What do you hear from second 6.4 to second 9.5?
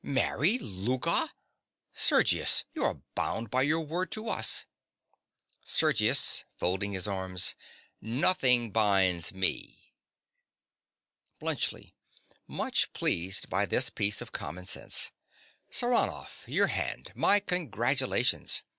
(folding his arms). Nothing binds